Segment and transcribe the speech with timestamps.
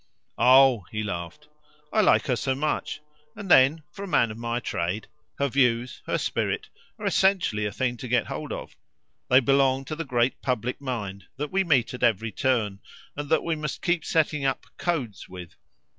[0.39, 1.47] "Oh," he laughed,
[1.93, 3.01] "I like her so much;
[3.35, 5.05] and then, for a man of my trade,
[5.37, 8.75] her views, her spirit, are essentially a thing to get hold of:
[9.29, 12.79] they belong to the great public mind that we meet at every turn
[13.15, 15.55] and that we must keep setting up 'codes' with.